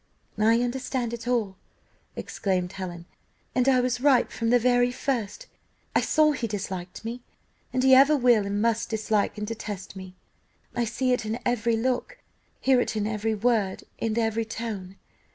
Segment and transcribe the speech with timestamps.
[0.39, 1.57] "I understand it all,"
[2.15, 3.05] exclaimed Helen,
[3.53, 5.45] "and I was right from the very first;
[5.95, 7.21] I saw he disliked me,
[7.71, 10.15] and he ever will and must dislike and detest me
[10.75, 12.17] I see it in every look,
[12.59, 14.95] hear it in every word, in every tone."